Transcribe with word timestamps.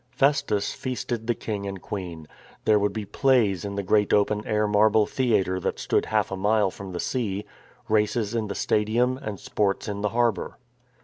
^ 0.15 0.15
Festus 0.15 0.73
feasted 0.73 1.27
the 1.27 1.35
King 1.35 1.67
and 1.67 1.79
Queen. 1.79 2.27
There 2.65 2.79
would 2.79 2.91
be 2.91 3.05
plays 3.05 3.63
in 3.63 3.75
the 3.75 3.83
great 3.83 4.11
open 4.11 4.41
air 4.47 4.67
marble 4.67 5.05
theatre 5.05 5.59
that 5.59 5.77
stood 5.77 6.07
half 6.07 6.31
a 6.31 6.35
mile 6.35 6.71
from 6.71 6.91
the 6.91 6.99
sea, 6.99 7.45
races 7.87 8.33
in 8.33 8.47
the 8.47 8.55
stadium 8.55 9.19
and 9.19 9.39
sports 9.39 9.87
in 9.87 10.01
the 10.01 10.09
harbour. 10.09 10.57